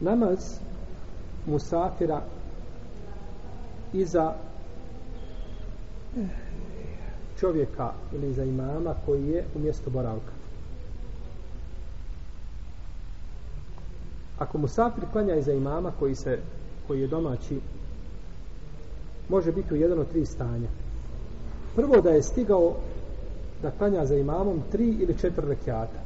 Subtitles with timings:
[0.00, 0.58] namaz
[1.46, 2.22] musafira
[3.92, 4.34] iza
[7.40, 10.32] čovjeka ili za imama koji je u mjestu boravka.
[14.38, 16.38] Ako musafir klanja iza imama koji se
[16.86, 17.60] koji je domaći
[19.28, 20.68] može biti u jedan od tri stanja.
[21.76, 22.74] Prvo da je stigao
[23.62, 26.00] da klanja za imamom tri ili četiri rekiata.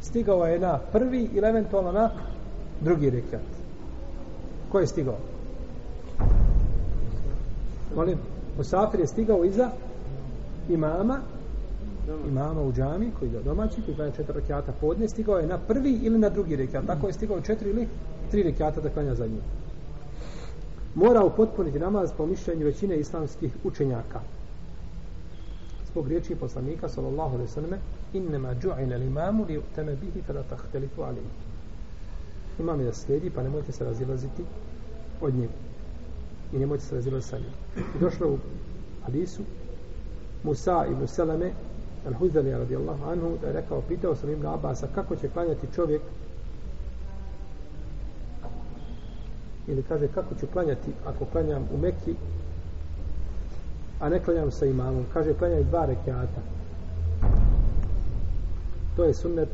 [0.00, 2.10] Stigao je na prvi ili eventualno na
[2.80, 3.40] drugi rekat.
[4.72, 5.16] Ko je stigao?
[7.96, 8.18] Molim,
[8.56, 9.70] Musafir je stigao iza
[10.68, 11.20] imama
[12.28, 15.92] imama u džami koji je domaći koji klanja četiri rekiata podne stigao je na prvi
[16.02, 17.88] ili na drugi rekiat tako je stigao četiri ili
[18.30, 19.40] tri rekiata da klanja za njim
[20.94, 24.20] mora upotpuniti namaz po mišljenju većine islamskih učenjaka.
[25.92, 27.80] Zbog riječi poslanika sallallahu alaihi sallam
[28.14, 31.53] ju'ila ju'ina l'imamu li uteme bihi kada tahtelifu alayhi
[32.58, 34.44] imam je da slijedi pa nemojte se razilaziti
[35.20, 35.52] od njega.
[36.52, 37.52] I nemojte se razilaziti sa njim.
[37.96, 38.38] I došlo u
[39.04, 39.42] hadisu
[40.42, 41.50] Musa ibn Seleme
[42.06, 46.02] al-Huzali radijallahu anhu da je rekao, pitao sam Ibn Abasa kako će klanjati čovjek
[49.66, 52.14] ili kaže kako ću klanjati ako klanjam u Mekki
[54.00, 55.04] a ne klanjam sa imamom?
[55.12, 56.40] Kaže klanjaj dva rekiata.
[58.96, 59.48] To je sunnet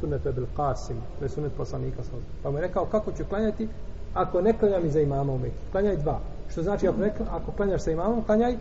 [0.00, 2.02] sunnet Ebil Qasim to je sunnet poslanika
[2.42, 3.68] pa mu je rekao kako ću klanjati
[4.14, 6.20] ako ne klanjam iza imama u Mekki klanjaj dva.
[6.48, 8.56] Što znači ako, ne, ako klanjaš sa imamom klanjaj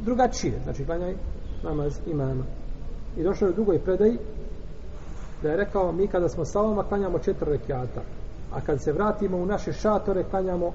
[0.00, 0.60] drugačije.
[0.64, 1.14] Znači klanjaj
[1.62, 2.44] namaz imama.
[3.16, 4.18] I došao je u drugoj predaji
[5.42, 8.00] da je rekao mi kada smo sa vama klanjamo četiri rekiata
[8.52, 10.72] a kad se vratimo u naše šatore klanjamo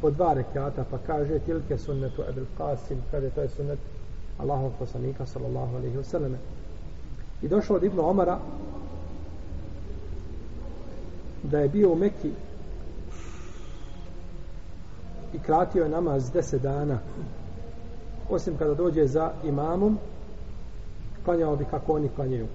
[0.00, 0.84] po dva rekiata.
[0.90, 2.96] Pa kaže tilke sunnetu Ebil Qasim.
[3.10, 3.78] Kaže to je sunnet
[4.38, 6.36] Allahov poslanika sallallahu alaihi wa sallam
[7.42, 8.38] i došao od Ibn Omara
[11.42, 12.30] da je bio u Mekki
[15.34, 16.98] i kratio je namaz deset dana.
[18.30, 19.98] Osim kada dođe za imamom
[21.24, 22.46] klanjao bi kako oni klanjaju.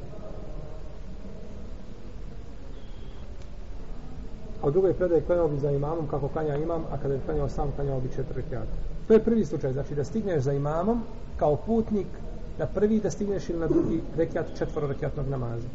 [4.61, 7.49] A u drugoj predaj klanjao bi za imamom kako klanja imam a kada je klanjao
[7.49, 8.71] sam klanjao bi četiri rekiata.
[9.07, 11.03] To je prvi slučaj znači da stigneš za imamom
[11.37, 12.07] kao putnik
[12.59, 15.67] na prvi da stigneš ili na drugi rekiat četvoro rekiatnog namaza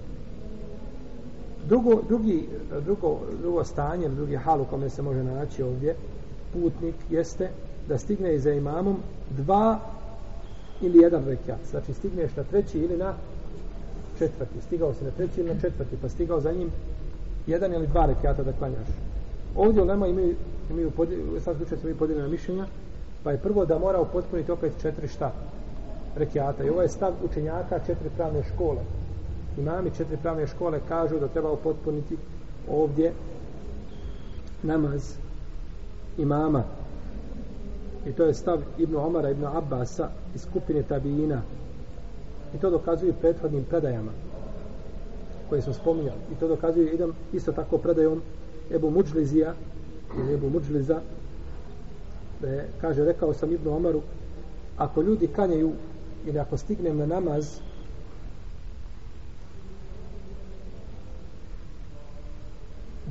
[1.69, 2.49] drugo, drugi,
[2.85, 5.97] drugo, drugo stanje drugi hal u kome se može naći ovdje
[6.53, 7.51] putnik jeste
[7.89, 8.97] da stigne za imamom
[9.31, 9.81] dva
[10.81, 11.59] ili jedan rekiat.
[11.71, 13.15] Znači stigneš na treći ili na
[14.19, 14.61] četvrti.
[14.67, 16.71] Stigao si na treći ili na četvrti, pa stigao za njim
[17.47, 18.89] jedan ili dva rekiata da klanjaš.
[19.57, 20.35] Ovdje u Lema imaju,
[20.71, 20.93] imaju
[21.37, 22.67] u sad slučaju su imaju podijeljena mišljenja,
[23.25, 25.33] pa je prvo da mora upotpuniti opet četiri šta
[26.17, 26.65] rekiata.
[26.65, 28.81] I ovo je stav učenjaka četiri pravne škole.
[29.59, 32.17] Imami četiri pravne škole kažu da treba upotpuniti
[32.71, 33.13] ovdje
[34.63, 35.15] namaz
[36.19, 36.65] imama.
[38.07, 41.43] I to je stav Ibnu Omara, Ibnu Abbasa iz skupine Tabijina.
[42.55, 44.13] I to dokazuju prethodnim predajama
[45.49, 46.19] koje smo spominjali.
[46.33, 48.23] I to dokazuju idem isto tako predajom
[48.71, 49.55] Ebu Muđlizija
[50.19, 51.01] ili Ebu Muđliza
[52.41, 54.01] da je, kaže, rekao sam Ibnu Omaru
[54.77, 55.73] ako ljudi klanjaju
[56.27, 57.59] ili ako stignem na namaz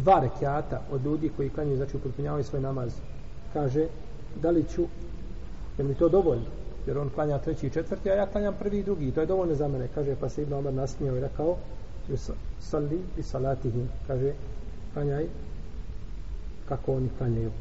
[0.02, 2.94] dva rekiata od ljudi koji klanjaju, znači upotpunjavaju svoj namaz.
[3.54, 3.88] Kaže
[4.42, 4.86] da li ću
[5.78, 6.46] je mi to dovoljno?
[6.88, 9.08] Jer on klanja treći i četvrti a ja klanjam prvi i drugi.
[9.08, 9.88] I to je dovoljno za mene.
[9.96, 11.58] Kaže pa se Ibn Omar nasmijao i rekao
[12.60, 13.90] salli i salatihim.
[14.08, 14.34] Kaže
[14.94, 15.26] klanjaj
[16.70, 17.52] kako oni klanjaju.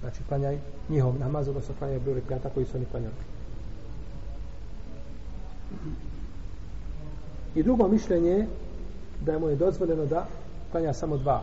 [0.00, 0.58] Znači klanjaj
[0.88, 3.14] njihov namaz odnosno klanjaj broj rekiata koji su oni klanjali.
[7.54, 8.46] I drugo mišljenje je
[9.20, 10.26] da mu je dozvoljeno da
[10.72, 11.42] klanja samo dva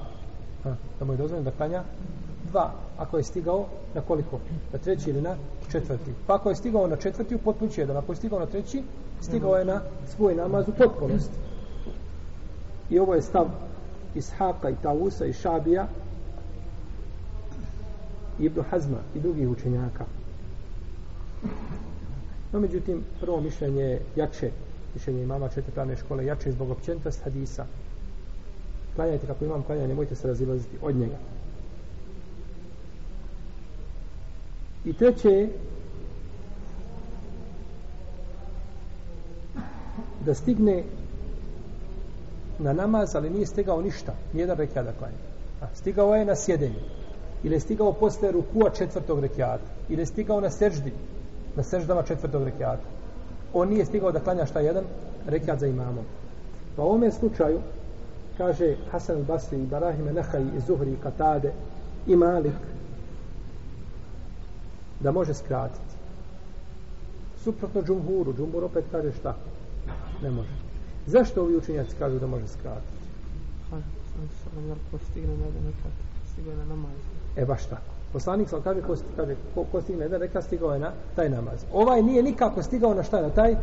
[0.99, 1.83] da mu je dozvoljeno da klanja
[2.51, 4.39] dva, ako je stigao na koliko?
[4.73, 5.35] Na treći ili na
[5.71, 6.13] četvrti.
[6.27, 7.97] Pa ako je stigao na četvrti, u potpući jedan.
[7.97, 8.83] Ako je stigao na treći,
[9.21, 9.81] stigao je na
[10.15, 11.35] svoj namaz u potpunosti.
[12.89, 13.47] I ovo je stav
[14.15, 15.87] Ishaqa i Tausa i Šabija
[18.39, 20.05] i Ibn Hazma i drugih učenjaka.
[22.51, 24.51] No, međutim, prvo mišljenje je jače,
[24.93, 27.65] mišljenje imama četvrtane škole, jače zbog općenitost hadisa.
[29.01, 31.15] Klanjajte kako imam klanja, nemojte se razilaziti od njega.
[34.85, 35.47] I treće
[40.25, 40.83] da stigne
[42.59, 45.23] na namaz, ali nije stigao ništa, nijedan rekiat da klanja.
[45.61, 46.81] A, stigao je na sjedenje.
[47.43, 49.69] Ili je stigao posle rukua četvrtog rekiata.
[49.89, 50.93] Ili je stigao na seždi,
[51.55, 52.85] na seždama četvrtog rekiata.
[53.53, 54.83] On nije stigao da klanja šta jedan
[55.27, 56.05] rekiat za imamom.
[56.75, 57.59] Pa u ovome slučaju,
[58.41, 61.53] kaže Hasan al-Basri i Barahime Nehaj i Zuhri Katade
[62.07, 62.61] i Malik
[64.99, 65.95] da može skratiti.
[67.43, 69.35] Suprotno džumhuru džumhur opet kaže šta?
[70.23, 70.49] Ne može.
[71.05, 73.01] Zašto ovi učenjaci kažu da može skratiti?
[77.35, 77.91] E baš tako.
[78.13, 81.65] Poslanik sam kaže ko, kaže, ko, ko stigne jedan rekat stigao je na taj namaz.
[81.73, 83.55] Ovaj nije nikako stigao na šta na taj?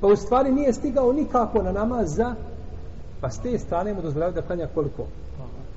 [0.00, 2.34] Pa u stvari nije stigao nikako na namaz za
[3.24, 5.04] pa s te strane mu dozvoljavaju da klanja koliko?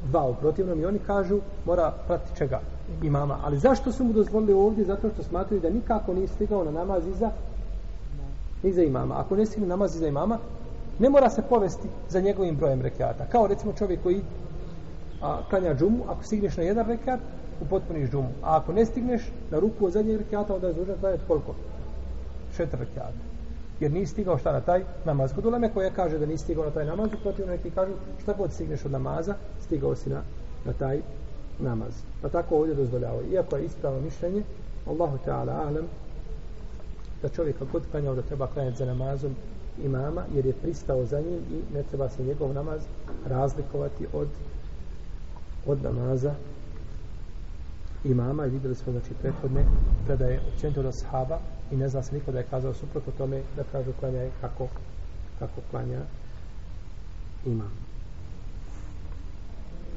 [0.09, 0.23] Dva.
[0.29, 2.59] U protivnom i oni kažu mora prati čega?
[3.03, 3.37] Imama.
[3.43, 4.85] Ali zašto su mu dozvolili ovdje?
[4.85, 7.31] Zato što smatraju da nikako nije stigao na namaz iza
[8.63, 9.19] iza imama.
[9.19, 10.37] Ako ne stigne namaz iza imama
[10.99, 13.25] ne mora se povesti za njegovim brojem rekiata.
[13.31, 14.21] Kao recimo čovjek koji
[15.21, 17.19] a, klanja džumu ako stigneš na jedan rekiat
[17.61, 18.29] upotpuniš džumu.
[18.43, 21.55] A ako ne stigneš na ruku od zadnjeg rekiata onda je dužan klanjati koliko?
[22.57, 23.36] Četiri rekiata
[23.79, 25.33] jer nisi stigao šta na taj namaz.
[25.33, 28.53] Kod uleme koja kaže da nisi stigao na taj namaz, protivno neki kažu šta god
[28.53, 29.35] stigneš od namaza,
[29.65, 30.21] stigao si na,
[30.65, 31.01] na taj
[31.59, 31.93] namaz.
[32.21, 33.21] Pa tako ovdje dozvoljavao.
[33.31, 34.43] Iako je ispravno mišljenje,
[34.85, 35.85] Allahu Teala alem,
[37.21, 39.35] da čovjek god klanjao da treba klanjati za namazom
[39.83, 42.81] imama, jer je pristao za njim i ne treba se njegov namaz
[43.27, 44.27] razlikovati od
[45.67, 46.33] od namaza
[48.11, 49.65] imama i vidjeli smo znači prethodne
[50.05, 51.39] predaje općenito do sahaba
[51.71, 54.67] i ne zna se niko da je kazao suprotno tome da kažu klanja je kako
[55.39, 56.01] kako klanja
[57.45, 57.86] imam